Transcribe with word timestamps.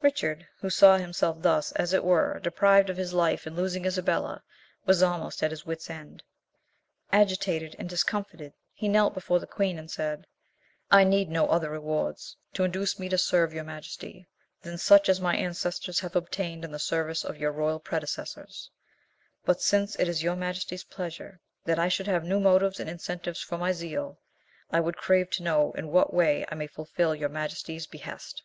Richard, 0.00 0.46
who 0.60 0.70
saw 0.70 0.96
himself 0.96 1.42
thus, 1.42 1.72
as 1.72 1.92
it 1.92 2.04
were, 2.04 2.38
deprived 2.38 2.88
of 2.88 2.96
his 2.96 3.12
life 3.12 3.48
in 3.48 3.56
losing 3.56 3.84
Isabella, 3.84 4.44
was 4.86 5.02
almost 5.02 5.42
at 5.42 5.50
his 5.50 5.66
wits' 5.66 5.90
end. 5.90 6.22
Agitated 7.10 7.74
and 7.80 7.88
discomfited, 7.88 8.52
he 8.72 8.88
knelt 8.88 9.12
before 9.12 9.40
the 9.40 9.46
queen, 9.48 9.80
and 9.80 9.90
said, 9.90 10.28
"I 10.92 11.02
need 11.02 11.28
no 11.30 11.48
other 11.48 11.68
rewards 11.68 12.36
to 12.52 12.62
induce 12.62 13.00
me 13.00 13.08
to 13.08 13.18
serve 13.18 13.52
your 13.52 13.64
majesty 13.64 14.28
than 14.60 14.78
such 14.78 15.08
as 15.08 15.20
my 15.20 15.34
ancestors 15.36 15.98
have 15.98 16.14
obtained 16.14 16.64
in 16.64 16.70
the 16.70 16.78
service 16.78 17.24
of 17.24 17.36
your 17.38 17.50
royal 17.50 17.80
predecessors; 17.80 18.70
but 19.44 19.60
since 19.60 19.96
it 19.96 20.06
is 20.06 20.22
your 20.22 20.36
majesty's 20.36 20.84
pleasure 20.84 21.40
that 21.64 21.80
I 21.80 21.88
should 21.88 22.06
have 22.06 22.22
new 22.22 22.38
motives 22.38 22.78
and 22.78 22.88
incentives 22.88 23.40
for 23.42 23.58
my 23.58 23.72
zeal, 23.72 24.20
I 24.70 24.78
would 24.78 24.96
crave 24.96 25.28
to 25.30 25.42
know 25.42 25.72
in 25.72 25.88
what 25.90 26.14
way 26.14 26.46
I 26.48 26.54
may 26.54 26.68
fulfil 26.68 27.16
your 27.16 27.28
majesty's 27.30 27.88
behest?" 27.88 28.44